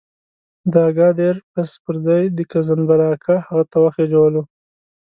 [0.71, 4.41] د اګادیر بس پر ځای د کزنبلاکه هغه ته وخېژولو.